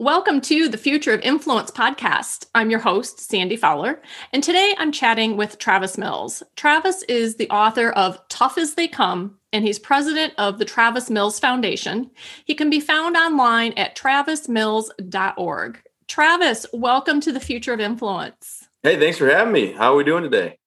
[0.00, 2.46] Welcome to the Future of Influence podcast.
[2.54, 4.00] I'm your host, Sandy Fowler,
[4.32, 6.42] and today I'm chatting with Travis Mills.
[6.56, 11.10] Travis is the author of Tough as They Come, and he's president of the Travis
[11.10, 12.10] Mills Foundation.
[12.46, 15.82] He can be found online at travismills.org.
[16.08, 18.70] Travis, welcome to the Future of Influence.
[18.82, 19.72] Hey, thanks for having me.
[19.72, 20.59] How are we doing today?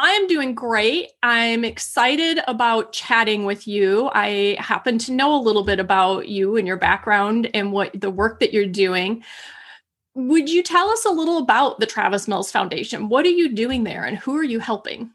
[0.00, 1.10] I'm doing great.
[1.24, 4.08] I'm excited about chatting with you.
[4.14, 8.08] I happen to know a little bit about you and your background and what the
[8.08, 9.24] work that you're doing.
[10.14, 13.08] Would you tell us a little about the Travis Mills Foundation?
[13.08, 15.10] What are you doing there and who are you helping?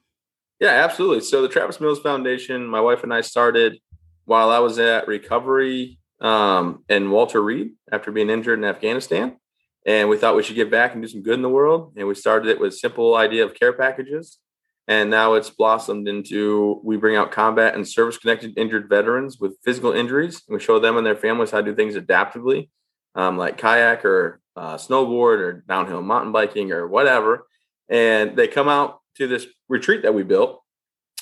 [0.60, 1.22] Yeah, absolutely.
[1.22, 3.80] So, the Travis Mills Foundation, my wife and I started
[4.26, 9.38] while I was at recovery um, in Walter Reed after being injured in Afghanistan.
[9.86, 11.94] And we thought we should give back and do some good in the world.
[11.96, 14.40] And we started it with a simple idea of care packages
[14.88, 19.58] and now it's blossomed into we bring out combat and service connected injured veterans with
[19.64, 20.42] physical injuries.
[20.50, 22.70] We show them and their families how to do things adaptively
[23.16, 27.48] um, like kayak or uh, snowboard or downhill mountain biking or whatever.
[27.90, 30.62] And they come out to this retreat that we built.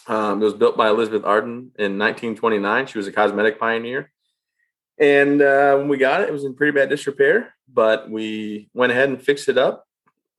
[0.07, 4.11] Um, it was built by elizabeth arden in 1929 she was a cosmetic pioneer.
[4.97, 8.91] And uh, when we got it it was in pretty bad disrepair but we went
[8.91, 9.85] ahead and fixed it up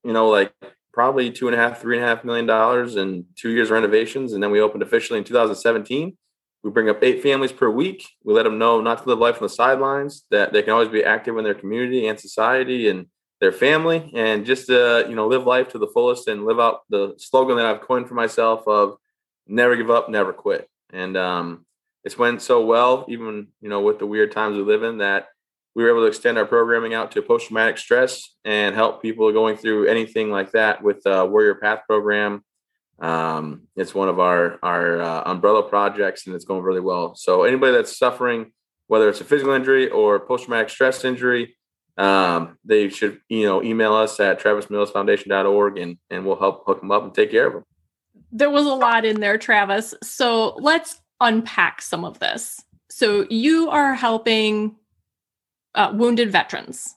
[0.03, 0.51] you know like
[0.93, 4.33] probably two and a half, three and a half million dollars in two years renovations.
[4.33, 6.15] And then we opened officially in 2017.
[6.63, 8.07] We bring up eight families per week.
[8.23, 10.89] We let them know not to live life on the sidelines, that they can always
[10.89, 13.07] be active in their community and society and
[13.41, 16.81] their family, and just to, you know, live life to the fullest and live out
[16.89, 18.95] the slogan that I've coined for myself of
[19.47, 20.69] never give up, never quit.
[20.93, 21.65] And um,
[22.05, 25.27] it's went so well, even, you know, with the weird times we live in that
[25.75, 29.31] we were able to extend our programming out to post traumatic stress and help people
[29.31, 32.43] going through anything like that with the Warrior Path program.
[32.99, 37.15] Um, it's one of our our uh, umbrella projects, and it's going really well.
[37.15, 38.51] So anybody that's suffering,
[38.87, 41.55] whether it's a physical injury or post traumatic stress injury,
[41.97, 46.91] um, they should you know email us at travismillsfoundation.org, and and we'll help hook them
[46.91, 47.63] up and take care of them.
[48.31, 49.95] There was a lot in there, Travis.
[50.03, 52.59] So let's unpack some of this.
[52.89, 54.75] So you are helping
[55.75, 56.95] uh, wounded veterans,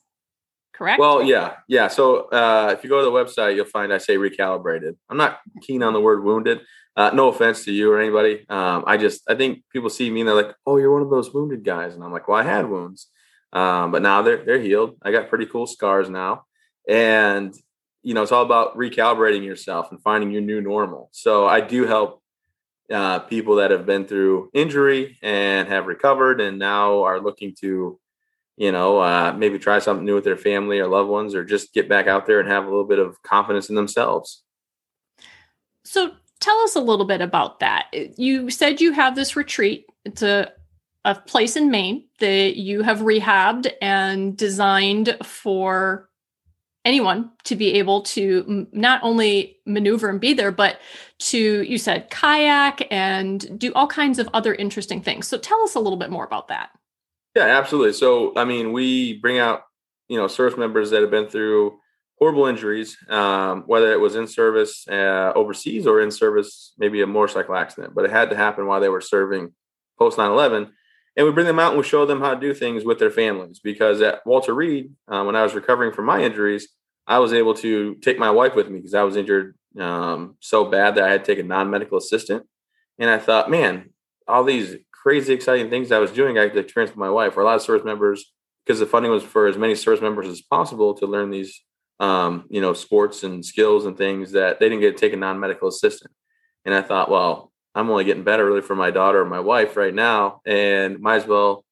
[0.72, 1.00] correct?
[1.00, 1.88] Well, yeah, yeah.
[1.88, 4.96] So uh, if you go to the website, you'll find I say recalibrated.
[5.08, 6.60] I'm not keen on the word wounded.
[6.96, 8.46] Uh, no offense to you or anybody.
[8.48, 11.10] Um, I just I think people see me and they're like, "Oh, you're one of
[11.10, 13.08] those wounded guys," and I'm like, "Well, I had wounds,
[13.52, 14.96] um, but now they're they're healed.
[15.02, 16.44] I got pretty cool scars now,
[16.88, 17.54] and
[18.02, 21.10] you know it's all about recalibrating yourself and finding your new normal.
[21.12, 22.22] So I do help
[22.90, 27.98] uh, people that have been through injury and have recovered and now are looking to
[28.56, 31.72] you know, uh, maybe try something new with their family or loved ones, or just
[31.72, 34.42] get back out there and have a little bit of confidence in themselves.
[35.84, 37.88] So, tell us a little bit about that.
[38.18, 39.86] You said you have this retreat.
[40.04, 40.52] It's a
[41.06, 46.10] a place in Maine that you have rehabbed and designed for
[46.84, 50.80] anyone to be able to not only maneuver and be there, but
[51.18, 55.28] to, you said, kayak and do all kinds of other interesting things.
[55.28, 56.70] So tell us a little bit more about that.
[57.36, 57.92] Yeah, absolutely.
[57.92, 59.64] So, I mean, we bring out,
[60.08, 61.78] you know, service members that have been through
[62.18, 67.06] horrible injuries, um, whether it was in service uh, overseas or in service, maybe a
[67.06, 69.52] motorcycle accident, but it had to happen while they were serving
[69.98, 70.72] post 9 11.
[71.18, 73.10] And we bring them out and we show them how to do things with their
[73.10, 73.60] families.
[73.62, 76.68] Because at Walter Reed, uh, when I was recovering from my injuries,
[77.06, 80.64] I was able to take my wife with me because I was injured um, so
[80.64, 82.46] bad that I had to take a non medical assistant.
[82.98, 83.90] And I thought, man,
[84.26, 84.76] all these
[85.06, 87.36] crazy exciting things I was doing, I could experience with my wife.
[87.36, 88.32] Or a lot of service members,
[88.64, 91.62] because the funding was for as many service members as possible to learn these,
[92.00, 95.16] um, you know, sports and skills and things that they didn't get to take a
[95.16, 96.12] non-medical assistant.
[96.64, 99.76] And I thought, well, I'm only getting better really for my daughter and my wife
[99.76, 101.64] right now, and might as well,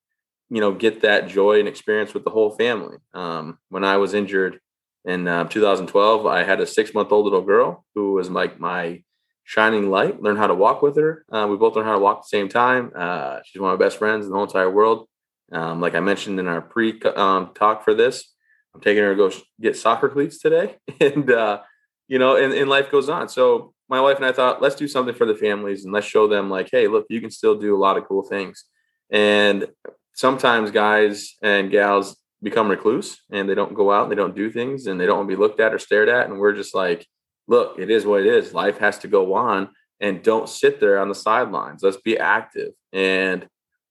[0.49, 2.99] you know, get that joy and experience with the whole family.
[3.15, 4.61] Um, when I was injured
[5.05, 9.03] in uh, 2012, I had a six-month-old little girl who was like my
[9.45, 11.25] shining light, learn how to walk with her.
[11.31, 12.91] Uh, we both learn how to walk at the same time.
[12.97, 15.07] Uh, she's one of my best friends in the whole entire world.
[15.53, 18.33] Um, like I mentioned in our pre um, talk for this,
[18.75, 19.31] I'm taking her to go
[19.61, 20.77] get soccer cleats today.
[21.01, 21.61] and, uh,
[22.09, 23.29] you know, and, and life goes on.
[23.29, 26.27] So my wife and I thought, let's do something for the families and let's show
[26.27, 28.65] them like, hey, look, you can still do a lot of cool things.
[29.11, 29.69] And
[30.15, 34.51] sometimes guys and gals become recluse and they don't go out and they don't do
[34.51, 36.29] things and they don't want to be looked at or stared at.
[36.29, 37.07] And we're just like,
[37.47, 38.55] look, it is what it is.
[38.55, 39.71] Life has to go on
[40.01, 41.83] and don't sit there on the sidelines.
[41.83, 42.73] Let's be active.
[42.93, 43.49] And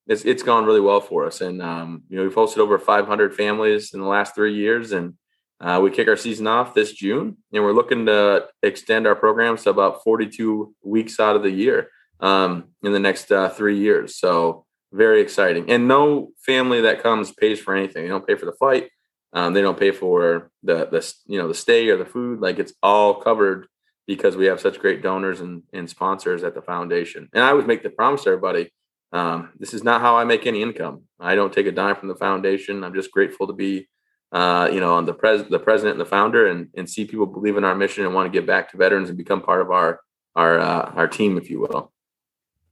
[0.07, 1.41] it's, it's gone really well for us.
[1.41, 4.91] And, um, you know, we've hosted over 500 families in the last three years.
[4.91, 5.13] And
[5.61, 7.37] uh, we kick our season off this June.
[7.53, 11.89] And we're looking to extend our programs to about 42 weeks out of the year
[12.19, 14.17] um, in the next uh, three years.
[14.17, 15.71] So very exciting.
[15.71, 18.03] And no family that comes pays for anything.
[18.03, 18.89] They don't pay for the flight.
[19.33, 22.39] Um, they don't pay for the the you know the stay or the food.
[22.39, 23.67] Like it's all covered
[24.05, 27.29] because we have such great donors and, and sponsors at the foundation.
[27.33, 28.71] And I always make the promise to everybody:
[29.11, 31.03] um, this is not how I make any income.
[31.19, 32.83] I don't take a dime from the foundation.
[32.83, 33.87] I'm just grateful to be,
[34.31, 37.25] uh, you know, on the pres the president and the founder, and and see people
[37.25, 39.71] believe in our mission and want to give back to veterans and become part of
[39.71, 39.99] our
[40.35, 41.91] our uh, our team, if you will.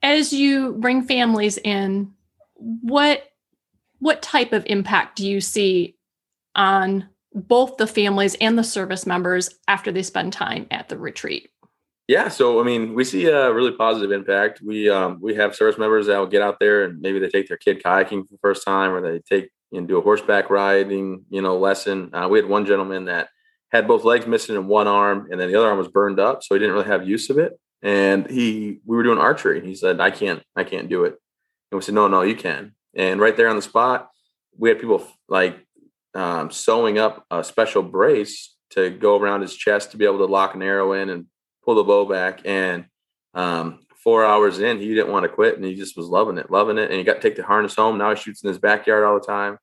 [0.03, 2.13] As you bring families in,
[2.55, 3.23] what
[3.97, 5.95] what type of impact do you see
[6.55, 11.49] on both the families and the service members after they spend time at the retreat?
[12.07, 14.61] Yeah, so I mean, we see a really positive impact.
[14.61, 17.47] We um, we have service members that will get out there and maybe they take
[17.47, 21.23] their kid kayaking for the first time, or they take and do a horseback riding,
[21.29, 22.13] you know, lesson.
[22.13, 23.29] Uh, we had one gentleman that
[23.71, 26.43] had both legs missing and one arm, and then the other arm was burned up,
[26.43, 27.57] so he didn't really have use of it.
[27.81, 31.15] And he, we were doing archery, and he said, "I can't, I can't do it."
[31.71, 34.09] And we said, "No, no, you can." And right there on the spot,
[34.57, 35.57] we had people like
[36.13, 40.25] um, sewing up a special brace to go around his chest to be able to
[40.25, 41.25] lock an arrow in and
[41.63, 42.41] pull the bow back.
[42.45, 42.85] And
[43.33, 46.51] um, four hours in, he didn't want to quit, and he just was loving it,
[46.51, 46.89] loving it.
[46.89, 47.97] And he got to take the harness home.
[47.97, 49.57] Now he shoots in his backyard all the time.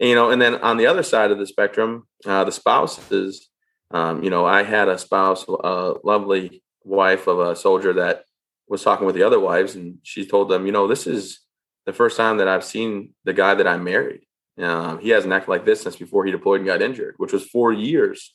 [0.00, 3.48] And, you know, and then on the other side of the spectrum, uh, the spouses.
[3.92, 8.24] Um, you know, I had a spouse, a lovely wife of a soldier that
[8.68, 11.40] was talking with the other wives, and she told them, you know, this is
[11.84, 14.25] the first time that I've seen the guy that I married
[14.62, 17.44] um, he hasn't acted like this since before he deployed and got injured, which was
[17.44, 18.34] four years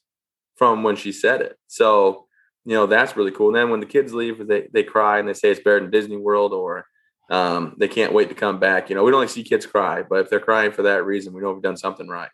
[0.56, 1.58] from when she said it.
[1.68, 2.28] So,
[2.66, 3.48] you know, that's really cool.
[3.48, 5.90] And then when the kids leave, they, they cry and they say it's better than
[5.90, 6.86] Disney World or
[7.32, 8.90] um, they can't wait to come back.
[8.90, 11.34] You know, we don't like see kids cry, but if they're crying for that reason,
[11.34, 12.30] we know we've done something right.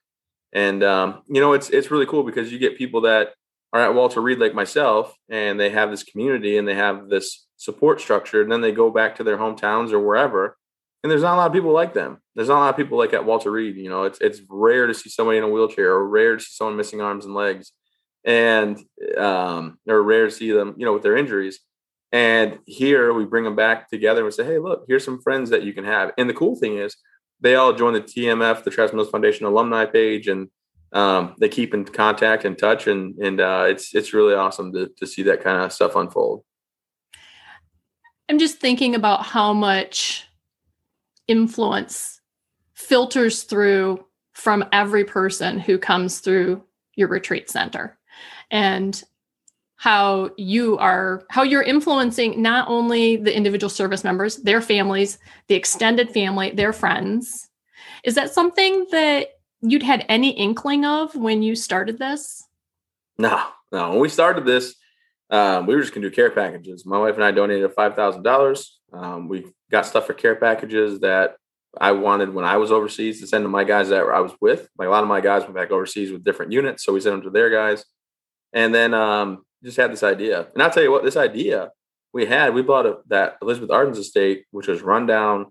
[0.53, 3.29] And, um, you know, it's, it's really cool because you get people that
[3.73, 7.45] are at Walter Reed like myself and they have this community and they have this
[7.57, 8.41] support structure.
[8.41, 10.57] And then they go back to their hometowns or wherever
[11.03, 12.17] and there's not a lot of people like them.
[12.35, 13.77] There's not a lot of people like at Walter Reed.
[13.77, 16.51] You know, it's it's rare to see somebody in a wheelchair or rare to see
[16.51, 17.71] someone missing arms and legs,
[18.25, 18.79] and
[19.17, 21.59] um, or rare to see them, you know, with their injuries.
[22.11, 25.49] And here we bring them back together and we say, hey, look, here's some friends
[25.49, 26.11] that you can have.
[26.17, 26.95] And the cool thing is,
[27.41, 30.49] they all join the TMF, the Travis Mills Foundation alumni page, and
[30.93, 34.89] um, they keep in contact and touch, and and uh, it's it's really awesome to
[34.97, 36.43] to see that kind of stuff unfold.
[38.29, 40.26] I'm just thinking about how much
[41.27, 42.21] influence
[42.73, 46.63] filters through from every person who comes through
[46.95, 47.97] your retreat center.
[48.51, 49.03] And
[49.77, 55.55] how you are how you're influencing not only the individual service members their families the
[55.55, 57.47] extended family their friends.
[58.03, 59.29] Is that something that
[59.61, 62.43] you'd had any inkling of when you started this?
[63.17, 63.91] No no.
[63.91, 64.75] When we started this
[65.29, 66.85] um, we were just going to do care packages.
[66.85, 71.35] My wife and i donated $5000 um, we got stuff for care packages that
[71.79, 74.67] I wanted when I was overseas to send to my guys that I was with.
[74.77, 77.15] Like a lot of my guys went back overseas with different units, so we sent
[77.15, 77.85] them to their guys.
[78.53, 80.47] And then um, just had this idea.
[80.53, 81.71] And I'll tell you what, this idea
[82.13, 85.47] we had, we bought a, that Elizabeth Arden's estate, which was run down,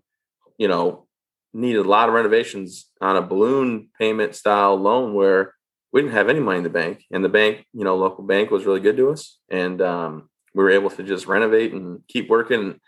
[0.59, 1.07] you know,
[1.53, 5.55] needed a lot of renovations on a balloon payment style loan where
[5.93, 7.05] we didn't have any money in the bank.
[7.11, 9.39] And the bank, you know, local bank was really good to us.
[9.51, 12.81] And um, we were able to just renovate and keep working.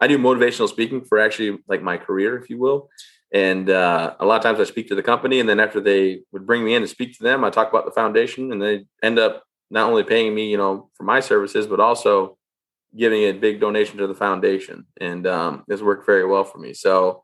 [0.00, 2.88] I do motivational speaking for actually like my career, if you will.
[3.32, 6.22] And uh, a lot of times I speak to the company, and then after they
[6.32, 8.86] would bring me in to speak to them, I talk about the foundation, and they
[9.02, 12.36] end up not only paying me, you know, for my services, but also
[12.96, 16.72] giving a big donation to the foundation, and um, it's worked very well for me.
[16.72, 17.22] So,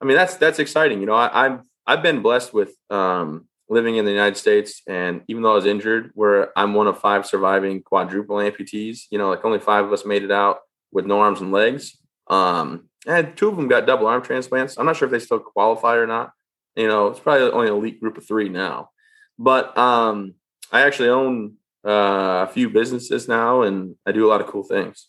[0.00, 1.00] I mean, that's that's exciting.
[1.00, 5.22] You know, I, have I've been blessed with um, living in the United States, and
[5.26, 9.30] even though I was injured, where I'm one of five surviving quadruple amputees, you know,
[9.30, 10.58] like only five of us made it out
[10.92, 11.96] with no arms and legs.
[12.30, 14.78] Um, and two of them got double arm transplants.
[14.78, 16.32] I'm not sure if they still qualify or not.
[16.76, 18.90] You know, it's probably only an elite group of three now.
[19.38, 20.34] But um,
[20.70, 24.62] I actually own uh, a few businesses now, and I do a lot of cool
[24.62, 25.08] things.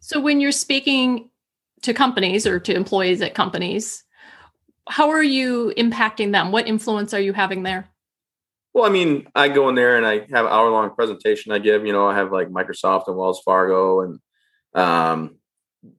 [0.00, 1.30] So when you're speaking
[1.82, 4.04] to companies or to employees at companies,
[4.88, 6.52] how are you impacting them?
[6.52, 7.88] What influence are you having there?
[8.72, 11.58] Well, I mean, I go in there and I have an hour long presentation I
[11.58, 11.84] give.
[11.84, 14.18] You know, I have like Microsoft and Wells Fargo and
[14.74, 15.36] um,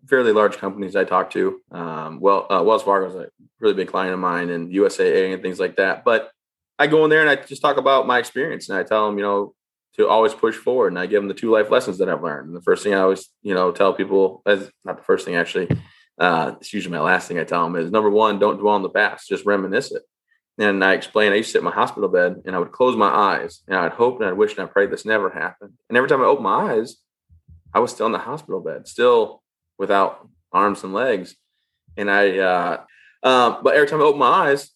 [0.07, 1.59] fairly large companies I talk to.
[1.71, 5.41] Um, well, uh, Wells Fargo is a really big client of mine, and USAA and
[5.41, 6.03] things like that.
[6.03, 6.31] But
[6.79, 9.17] I go in there and I just talk about my experience, and I tell them,
[9.17, 9.53] you know,
[9.95, 10.87] to always push forward.
[10.87, 12.47] And I give them the two life lessons that I've learned.
[12.47, 15.35] And the first thing I always, you know, tell people as not the first thing
[15.35, 15.69] actually,
[16.19, 18.83] uh, it's usually my last thing I tell them is number one, don't dwell on
[18.83, 20.03] the past, just reminisce it.
[20.57, 22.95] And I explained, I used to sit in my hospital bed and I would close
[22.95, 25.73] my eyes and I'd hope and I'd wish and I prayed this never happened.
[25.89, 26.97] And every time I opened my eyes,
[27.73, 29.42] I was still in the hospital bed, still
[29.77, 31.35] without arms and legs.
[31.97, 32.83] And I, uh,
[33.23, 34.71] um, but every time I opened my eyes,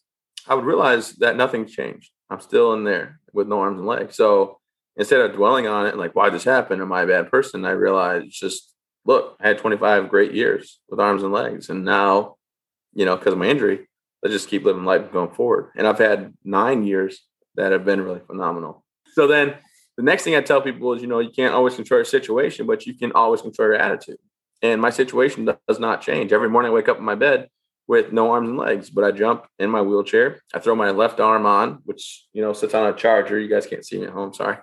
[0.47, 2.11] I would realize that nothing changed.
[2.29, 4.15] I'm still in there with no arms and legs.
[4.15, 4.59] So
[4.95, 6.81] instead of dwelling on it and like, why this happened?
[6.81, 7.65] Am I a bad person?
[7.65, 8.73] I realized just,
[9.05, 11.69] look, I had 25 great years with arms and legs.
[11.69, 12.35] And now,
[12.93, 13.87] you know, because of my injury,
[14.25, 15.71] I just keep living life going forward.
[15.75, 17.21] And I've had nine years
[17.55, 18.83] that have been really phenomenal.
[19.13, 19.55] So then
[19.97, 22.65] the next thing I tell people is, you know, you can't always control your situation,
[22.65, 24.17] but you can always control your attitude.
[24.61, 26.33] And my situation does not change.
[26.33, 27.49] Every morning I wake up in my bed
[27.87, 30.41] with no arms and legs, but I jump in my wheelchair.
[30.53, 33.39] I throw my left arm on, which, you know, sits on a charger.
[33.39, 34.57] You guys can't see me at home, sorry,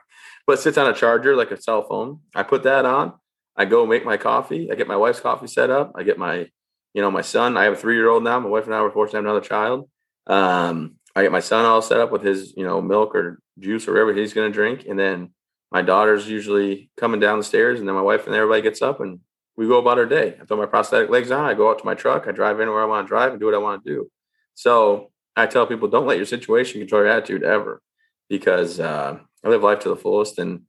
[0.46, 2.20] but sits on a charger like a cell phone.
[2.34, 3.14] I put that on.
[3.56, 4.70] I go make my coffee.
[4.70, 5.92] I get my wife's coffee set up.
[5.94, 6.48] I get my
[6.94, 8.38] you know, my son, I have a three year old now.
[8.38, 9.88] My wife and I were fortunate to have another child.
[10.26, 13.86] Um, I get my son all set up with his, you know, milk or juice
[13.86, 14.86] or whatever he's going to drink.
[14.88, 15.30] And then
[15.70, 17.80] my daughter's usually coming down the stairs.
[17.80, 19.20] And then my wife and everybody gets up and
[19.56, 20.36] we go about our day.
[20.40, 21.44] I throw my prosthetic legs on.
[21.44, 22.26] I go out to my truck.
[22.26, 24.10] I drive anywhere I want to drive and do what I want to do.
[24.54, 27.80] So I tell people, don't let your situation control your attitude ever
[28.28, 30.38] because uh, I live life to the fullest.
[30.38, 30.62] And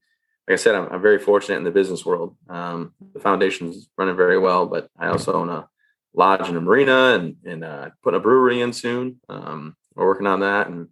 [0.46, 2.36] like I said, I'm, I'm very fortunate in the business world.
[2.48, 5.68] Um, the foundation's running very well, but I also own a
[6.14, 9.20] lodge in a marina and, and uh, a brewery in soon.
[9.28, 10.88] Um, we're working on that and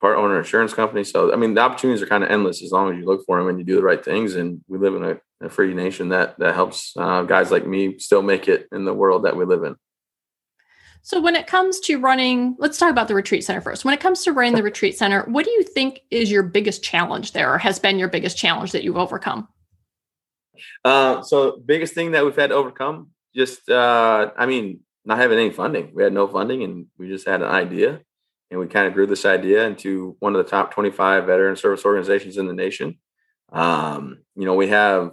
[0.00, 1.04] part owner insurance company.
[1.04, 3.38] So, I mean, the opportunities are kind of endless as long as you look for
[3.38, 4.34] them and you do the right things.
[4.34, 7.98] And we live in a, a free nation that, that helps uh, guys like me
[7.98, 9.76] still make it in the world that we live in.
[11.02, 13.84] So, when it comes to running, let's talk about the retreat center first.
[13.84, 16.82] When it comes to running the retreat center, what do you think is your biggest
[16.82, 19.46] challenge there or has been your biggest challenge that you've overcome?
[20.84, 25.38] Uh, so, biggest thing that we've had to overcome just uh, I mean, not having
[25.38, 25.92] any funding.
[25.94, 28.00] We had no funding, and we just had an idea,
[28.50, 31.84] and we kind of grew this idea into one of the top 25 veteran service
[31.84, 32.98] organizations in the nation.
[33.52, 35.12] Um, you know, we have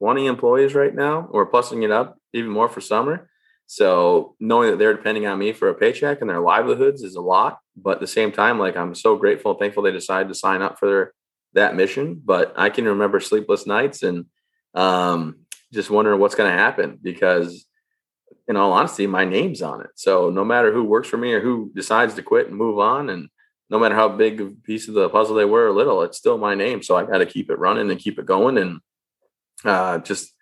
[0.00, 1.28] 20 employees right now.
[1.30, 3.28] We're plussing it up even more for summer.
[3.66, 7.20] So knowing that they're depending on me for a paycheck and their livelihoods is a
[7.20, 7.58] lot.
[7.76, 10.62] But at the same time, like I'm so grateful and thankful they decided to sign
[10.62, 11.12] up for their
[11.54, 12.20] that mission.
[12.24, 14.26] But I can remember sleepless nights and
[14.74, 15.40] um,
[15.72, 17.66] just wondering what's going to happen because
[18.48, 19.90] in all honesty my name's on it.
[19.94, 23.10] So no matter who works for me or who decides to quit and move on
[23.10, 23.28] and
[23.70, 26.38] no matter how big a piece of the puzzle they were or little it's still
[26.38, 26.82] my name.
[26.82, 28.80] So i got to keep it running and keep it going and
[29.64, 30.32] uh, just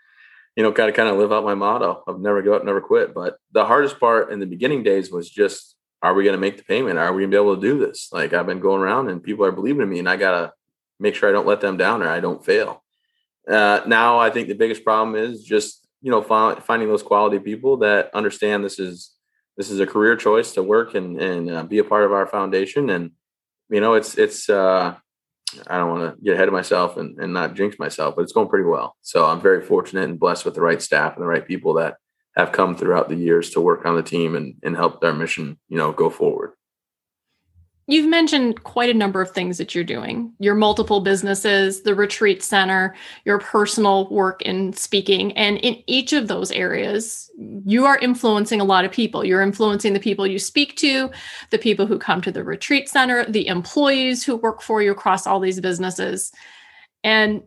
[0.54, 2.80] you know kind of kind of live out my motto of never give up never
[2.80, 3.12] quit.
[3.12, 6.58] But the hardest part in the beginning days was just are we going to make
[6.58, 6.98] the payment?
[6.98, 8.10] Are we going to be able to do this?
[8.12, 10.52] Like i've been going around and people are believing in me and i got to
[11.00, 12.82] make sure i don't let them down or i don't fail.
[13.48, 17.78] Uh, now I think the biggest problem is just you know finding those quality people
[17.78, 19.10] that understand this is
[19.56, 22.28] this is a career choice to work and and uh, be a part of our
[22.28, 23.10] foundation and
[23.70, 24.94] you know it's it's uh,
[25.66, 28.32] I don't want to get ahead of myself and, and not jinx myself, but it's
[28.32, 28.96] going pretty well.
[29.02, 31.96] So I'm very fortunate and blessed with the right staff and the right people that
[32.36, 35.58] have come throughout the years to work on the team and, and help their mission,
[35.68, 36.52] you know, go forward.
[37.88, 42.42] You've mentioned quite a number of things that you're doing your multiple businesses, the retreat
[42.42, 45.36] center, your personal work in speaking.
[45.36, 47.30] And in each of those areas,
[47.64, 49.24] you are influencing a lot of people.
[49.24, 51.10] You're influencing the people you speak to,
[51.50, 55.24] the people who come to the retreat center, the employees who work for you across
[55.24, 56.32] all these businesses.
[57.04, 57.42] And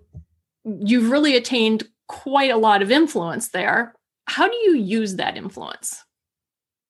[0.64, 3.94] you've really attained quite a lot of influence there.
[4.26, 6.02] How do you use that influence?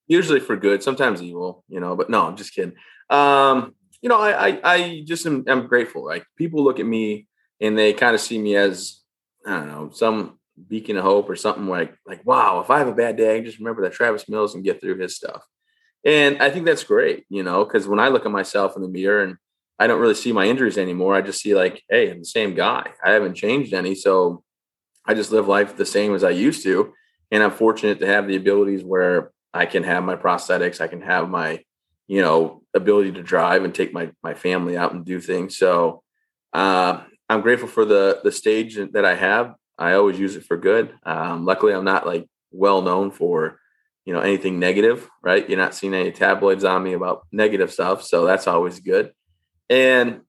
[0.06, 2.75] Usually for good, sometimes evil, you know, but no, I'm just kidding
[3.10, 6.06] um, you know, I, I, I just am I'm grateful.
[6.06, 7.28] Like people look at me
[7.60, 9.01] and they kind of see me as,
[9.46, 12.88] I don't know, some beacon of hope or something like, like, wow, if I have
[12.88, 15.44] a bad day, I just remember that Travis Mills and get through his stuff.
[16.06, 18.88] And I think that's great, you know, because when I look at myself in the
[18.88, 19.36] mirror and
[19.78, 22.54] I don't really see my injuries anymore, I just see like, hey, I'm the same
[22.54, 22.92] guy.
[23.04, 23.96] I haven't changed any.
[23.96, 24.44] So
[25.06, 26.94] I just live life the same as I used to.
[27.32, 31.01] And I'm fortunate to have the abilities where I can have my prosthetics, I can
[31.01, 31.63] have my
[32.10, 35.57] you know, ability to drive and take my my family out and do things.
[35.57, 36.03] So
[36.53, 39.55] uh, I'm grateful for the the stage that I have.
[39.77, 40.93] I always use it for good.
[41.03, 43.59] Um, luckily, I'm not like well known for
[44.05, 45.47] you know anything negative, right?
[45.47, 49.13] You're not seeing any tabloids on me about negative stuff, so that's always good.
[49.69, 50.21] And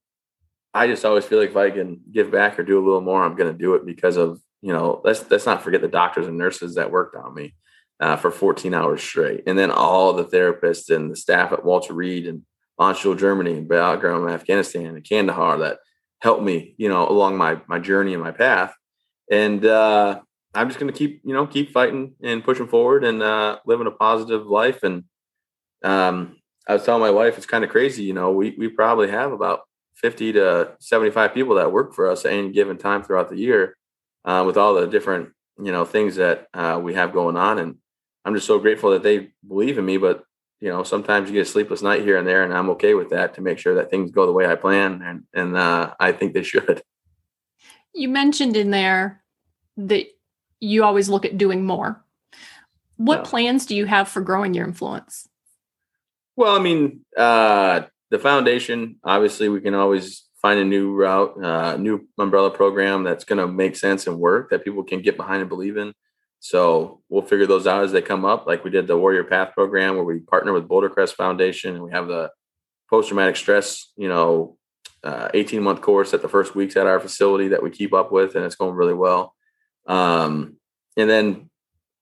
[0.73, 3.25] I just always feel like if I can give back or do a little more,
[3.25, 6.26] I'm going to do it because of you know let's let's not forget the doctors
[6.26, 7.54] and nurses that worked on me
[8.00, 9.42] uh, for 14 hours straight.
[9.47, 12.42] And then all the therapists and the staff at Walter Reed and
[12.80, 15.78] Landstuhl, Germany, and Bagram, Afghanistan, and Kandahar that
[16.21, 18.75] helped me, you know, along my my journey and my path.
[19.30, 20.21] And uh,
[20.54, 23.87] I'm just going to keep, you know, keep fighting and pushing forward and uh, living
[23.87, 24.83] a positive life.
[24.83, 25.04] And
[25.85, 28.02] um, I was telling my wife, it's kind of crazy.
[28.02, 29.61] You know, we we probably have about
[29.97, 33.76] 50 to 75 people that work for us at any given time throughout the year,
[34.25, 35.30] uh, with all the different,
[35.62, 37.59] you know, things that uh, we have going on.
[37.59, 37.76] And
[38.25, 39.97] I'm just so grateful that they believe in me.
[39.97, 40.25] But
[40.61, 43.11] you know, sometimes you get a sleepless night here and there, and I'm okay with
[43.11, 46.12] that to make sure that things go the way I plan, and and uh, I
[46.12, 46.83] think they should.
[47.95, 49.23] You mentioned in there
[49.77, 50.07] that
[50.61, 52.05] you always look at doing more.
[52.97, 53.31] What yeah.
[53.31, 55.27] plans do you have for growing your influence?
[56.37, 58.97] Well, I mean, uh, the foundation.
[59.03, 63.47] Obviously, we can always find a new route, uh, new umbrella program that's going to
[63.47, 65.93] make sense and work that people can get behind and believe in.
[66.40, 68.47] So we'll figure those out as they come up.
[68.47, 71.85] Like we did the Warrior Path program where we partner with Boulder Crest Foundation and
[71.85, 72.30] we have the
[72.88, 74.56] post traumatic stress, you know,
[75.04, 78.11] uh, 18 month course at the first weeks at our facility that we keep up
[78.11, 79.35] with, and it's going really well.
[79.87, 80.56] Um,
[80.97, 81.50] and then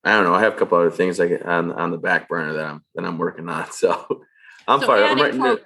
[0.03, 2.53] I don't know, I have a couple other things like on on the back burner
[2.53, 3.67] that I'm that I'm working on.
[3.71, 4.23] So
[4.67, 5.11] I'm so fired up.
[5.11, 5.59] I'm writing new,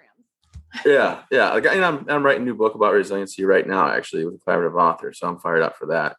[0.85, 1.51] yeah, yeah.
[1.51, 4.37] Like, and I'm I'm writing a new book about resiliency right now, actually, with a
[4.37, 5.13] collaborative author.
[5.13, 6.15] So I'm fired up for that.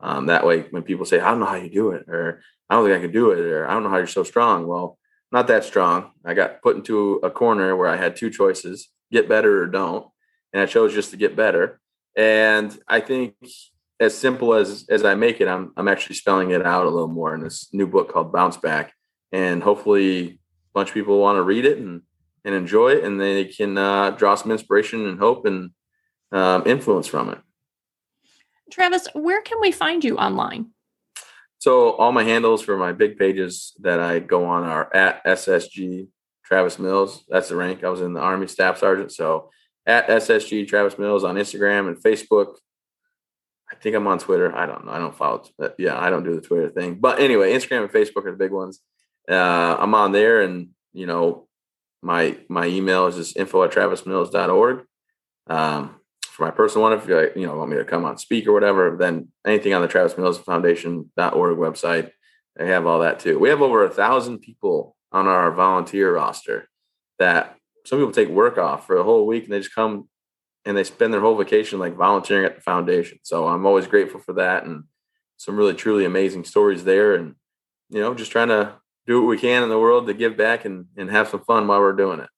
[0.00, 2.74] Um, that way, when people say, I don't know how you do it, or I
[2.74, 4.66] don't think I can do it, or I don't know how you're so strong.
[4.66, 4.98] Well,
[5.32, 6.12] not that strong.
[6.24, 10.06] I got put into a corner where I had two choices get better or don't.
[10.52, 11.80] And I chose just to get better.
[12.16, 13.34] And I think
[14.00, 17.08] as simple as as I make it, I'm I'm actually spelling it out a little
[17.08, 18.92] more in this new book called Bounce Back.
[19.32, 20.38] And hopefully a
[20.72, 22.02] bunch of people want to read it and
[22.44, 25.70] and enjoy it and they can uh, draw some inspiration and hope and
[26.30, 27.38] um, influence from it.
[28.70, 30.70] Travis, where can we find you online?
[31.58, 36.08] So all my handles for my big pages that I go on are at SSG
[36.44, 37.24] Travis Mills.
[37.28, 37.82] That's the rank.
[37.82, 39.12] I was in the Army Staff Sergeant.
[39.12, 39.50] So
[39.86, 42.56] at SSG Travis Mills on Instagram and Facebook.
[43.70, 44.54] I think I'm on Twitter.
[44.54, 44.92] I don't know.
[44.92, 45.42] I don't follow.
[45.78, 46.96] Yeah, I don't do the Twitter thing.
[46.96, 48.80] But anyway, Instagram and Facebook are the big ones.
[49.28, 51.48] Uh, I'm on there, and you know,
[52.00, 54.84] my my email is just info at travismills.org.
[55.48, 55.96] Um,
[56.36, 58.46] for my personal one, if you like, you know want me to come on speak
[58.46, 62.10] or whatever, then anything on the Travis Mills Foundation.org website,
[62.56, 63.38] they have all that too.
[63.38, 66.68] We have over a thousand people on our volunteer roster
[67.18, 70.08] that some people take work off for a whole week and they just come
[70.66, 73.18] and they spend their whole vacation like volunteering at the foundation.
[73.22, 74.84] So I'm always grateful for that and
[75.38, 77.34] some really truly amazing stories there and
[77.88, 78.74] you know just trying to
[79.06, 81.66] do what we can in the world to give back and, and have some fun
[81.66, 82.28] while we're doing it.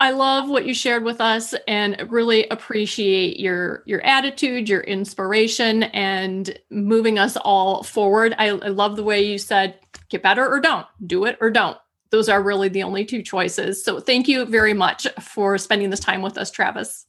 [0.00, 5.84] I love what you shared with us and really appreciate your your attitude, your inspiration,
[5.84, 8.34] and moving us all forward.
[8.38, 9.78] I, I love the way you said,
[10.08, 11.78] get better or don't, do it or don't.
[12.10, 13.84] Those are really the only two choices.
[13.84, 17.06] So thank you very much for spending this time with us, Travis.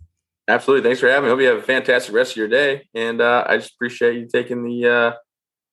[0.48, 0.88] Absolutely.
[0.88, 1.30] Thanks for having me.
[1.30, 2.88] Hope you have a fantastic rest of your day.
[2.94, 5.12] And uh, I just appreciate you taking the, uh,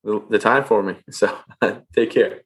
[0.02, 0.96] the, the time for me.
[1.10, 1.36] So
[1.94, 2.42] take care.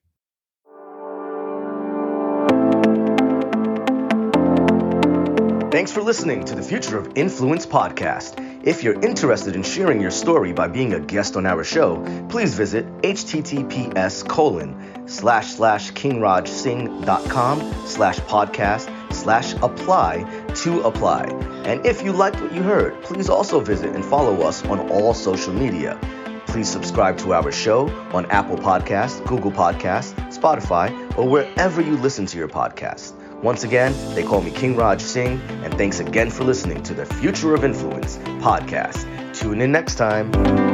[5.77, 8.67] Thanks for listening to the Future of Influence podcast.
[8.67, 12.55] If you're interested in sharing your story by being a guest on our show, please
[12.55, 20.23] visit https colon slash slash kingrajsingh.com slash podcast slash apply
[20.55, 21.25] to apply.
[21.67, 25.13] And if you liked what you heard, please also visit and follow us on all
[25.13, 26.01] social media.
[26.47, 32.25] Please subscribe to our show on Apple Podcasts, Google Podcasts, Spotify, or wherever you listen
[32.25, 33.16] to your podcast.
[33.43, 37.07] Once again, they call me King Raj Singh, and thanks again for listening to the
[37.07, 39.07] Future of Influence podcast.
[39.35, 40.66] Tune in next time.